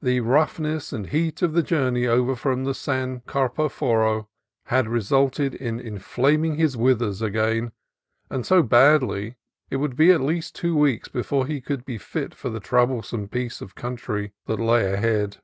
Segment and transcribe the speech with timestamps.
[0.00, 4.28] The rough ness and heat of the journey over from the San Carp6foro
[4.66, 7.72] had resulted in inflaming his withers again,
[8.30, 9.34] and so badly that
[9.70, 13.26] it would be at least two weeks before he could be fit for the troublesome
[13.26, 15.38] piece of country that lay ahead.